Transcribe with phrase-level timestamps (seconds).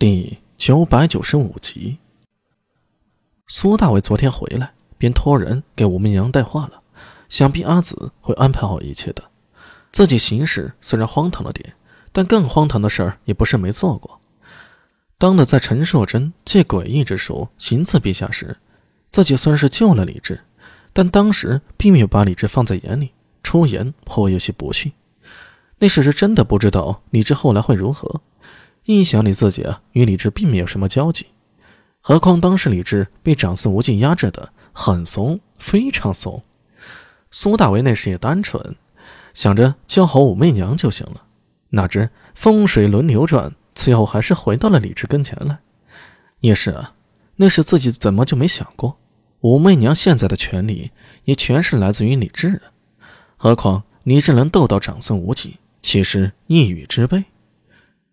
[0.00, 1.98] 第九百九十五集。
[3.48, 6.80] 苏大伟昨天回来，便托人给吴媚娘带话了，
[7.28, 9.24] 想必阿紫会安排好一切的。
[9.90, 11.74] 自己行事虽然荒唐了点，
[12.12, 14.20] 但更荒唐的事儿也不是没做过。
[15.18, 18.56] 当了在陈硕珍借诡异之术行刺陛下时，
[19.10, 20.38] 自己算是救了李治，
[20.92, 23.10] 但当时并没有把李治放在眼里，
[23.42, 24.92] 出言颇有些不逊。
[25.80, 28.20] 那时是真的不知道李治后来会如何。
[28.90, 31.26] 一想你自己啊，与李治并没有什么交集，
[32.00, 36.42] 何况当时李治被长孙无忌压制的很怂，非常怂。
[37.30, 38.74] 苏大为那时也单纯，
[39.34, 41.24] 想着教好武媚娘就行了。
[41.68, 45.58] 哪知风水轮流转，最后还是回到了李治跟前来。
[46.40, 46.94] 也是啊，
[47.36, 48.96] 那时自己怎么就没想过，
[49.40, 50.92] 武媚娘现在的权力
[51.24, 52.72] 也全是来自于李治啊？
[53.36, 55.58] 何况李治能斗到长孙无忌。
[55.82, 57.24] 岂是一语之辈，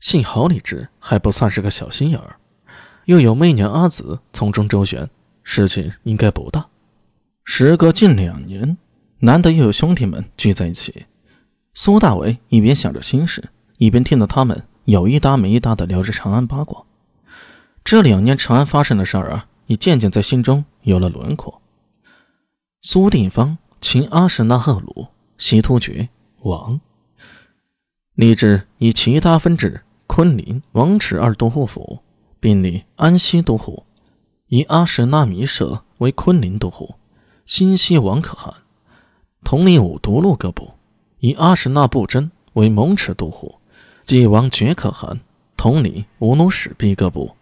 [0.00, 2.36] 幸好李治还不算是个小心眼儿，
[3.04, 5.08] 又有媚娘阿紫从中周旋，
[5.42, 6.66] 事情应该不大。
[7.44, 8.78] 时隔近两年，
[9.18, 11.06] 难得又有兄弟们聚在一起，
[11.74, 16.82] 苏大为一边想着心事，一边听到他们有一搭没一搭的聊着长安八卦。
[17.84, 21.60] 这两年长安发生的事儿啊，也渐渐在心中有了轮廓。
[22.80, 26.08] 苏定方擒阿史那赫鲁，西突厥
[26.40, 26.80] 亡。
[28.14, 32.00] 立志以其他分治昆凌、王池二都护府，
[32.40, 33.84] 并立安西都护，
[34.48, 36.96] 以阿史那弥舍为昆凌都护，
[37.46, 38.52] 新西王可汗
[39.44, 40.72] 统领五都路各部，
[41.20, 43.54] 以阿史那布真为蒙池都护，
[44.04, 45.20] 继王觉可汗
[45.56, 47.36] 统领五努史毕各部。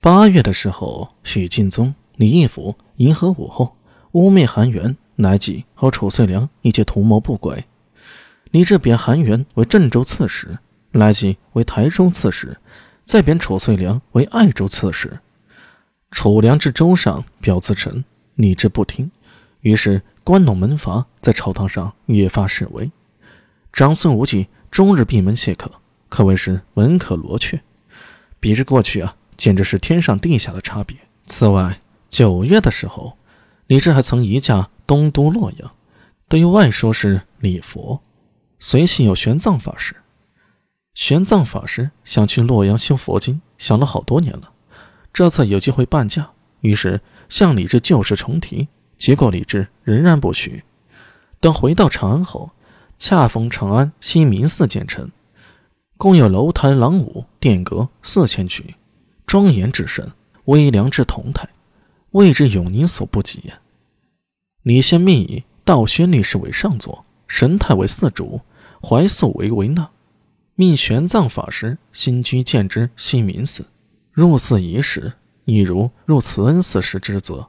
[0.00, 3.76] 八月的时候，许敬宗、李义府迎合武后，
[4.10, 7.66] 污蔑韩元、乃济和褚遂良一起图谋不轨。
[8.50, 10.58] 李治贬韩元为郑州刺史，
[10.92, 12.56] 来济为台州刺史，
[13.04, 15.20] 再贬褚遂良为爱州刺史。
[16.10, 19.10] 褚良至州上表自陈，李治不听，
[19.60, 22.90] 于是关陇门阀在朝堂上越发示威。
[23.72, 25.70] 长孙无忌终日闭门谢客，
[26.08, 27.60] 可谓是门可罗雀。
[28.40, 30.96] 比之过去啊，简直是天上地下的差别。
[31.26, 33.18] 此外，九月的时候，
[33.66, 35.70] 李治还曾移驾东都洛阳，
[36.28, 38.02] 对外说是礼佛。
[38.58, 39.94] 随行有玄奘法师，
[40.98, 44.50] 玄奘法师想去洛阳修佛经，想了好多年了。
[45.12, 48.66] 这次有机会半价，于是向李治旧事重提，
[48.98, 50.64] 结果李治仍然不许。
[51.38, 52.50] 等回到长安后，
[52.98, 55.12] 恰逢长安西明寺建成，
[55.96, 58.74] 共有楼台廊屋殿阁四千曲，
[59.24, 60.10] 庄严至深，
[60.46, 61.48] 微凉至同泰，
[62.10, 63.56] 谓之永宁所不及也。
[64.64, 67.04] 李先命以道宣律师为上座。
[67.28, 68.40] 神态为四主，
[68.82, 69.88] 怀素为为纳，
[70.60, 73.66] 命玄奘法师新居建之西明寺。
[74.10, 75.12] 入寺仪式，
[75.44, 77.48] 亦如入慈恩寺时之责。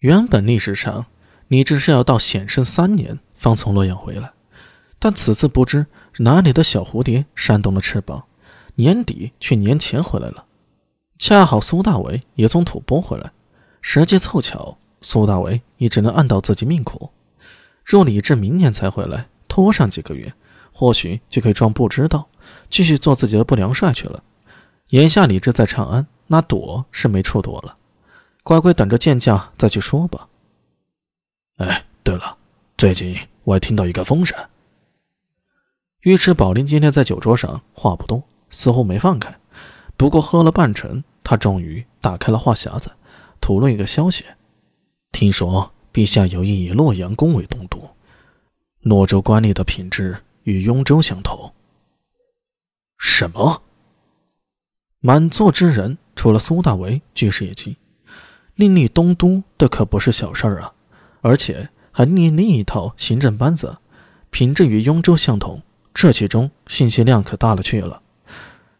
[0.00, 1.06] 原本历史上，
[1.46, 4.32] 你只是要到显圣三年方从洛阳回来，
[4.98, 5.86] 但此次不知
[6.18, 8.24] 哪里的小蝴蝶扇动了翅膀，
[8.74, 10.46] 年底却年前回来了。
[11.20, 13.30] 恰好苏大为也从吐蕃回来，
[13.80, 17.10] 时机凑巧，苏大为也只能暗道自己命苦。
[17.84, 20.34] 若李治明年才回来，拖上几个月，
[20.72, 22.28] 或许就可以装不知道，
[22.68, 24.22] 继续做自己的不良帅去了。
[24.88, 27.76] 眼下李治在长安，那躲是没处躲了，
[28.42, 30.28] 乖乖等着见驾再去说吧。
[31.58, 32.36] 哎，对了，
[32.76, 34.36] 最近我还听到一个风声。
[36.04, 39.38] 尉迟宝林今天在酒桌上话不多，似乎没放开，
[39.96, 42.90] 不过喝了半程，他终于打开了话匣子，
[43.40, 44.24] 吐露一个消息：
[45.12, 45.72] 听说。
[45.92, 47.94] 陛下有意以洛阳宫为东都，
[48.80, 51.52] 洛州官吏的品质与雍州相同。
[52.98, 53.62] 什么？
[55.00, 57.74] 满座之人除了苏大为俱是一惊。
[58.54, 60.72] 另立东都，这可不是小事儿啊！
[61.20, 63.78] 而且还另立一套行政班子，
[64.30, 65.62] 品质与雍州相同，
[65.94, 68.02] 这其中信息量可大了去了。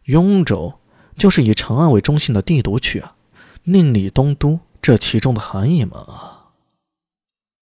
[0.03, 0.73] 雍州
[1.17, 3.15] 就是以长安为中心的帝都区啊！
[3.63, 6.42] 另立东都，这其中的含义嘛？